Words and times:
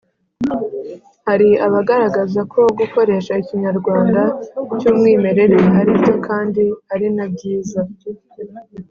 hari 1.27 1.49
abagaragaza 1.65 2.41
ko 2.53 2.61
gukoresha 2.79 3.33
ikinyarwanda 3.41 4.21
cy’umwimerere 4.79 5.57
ari 5.79 5.91
byo 5.99 6.15
kandi 6.27 6.63
ari 6.93 7.07
na 7.15 7.25
byiza, 7.33 7.81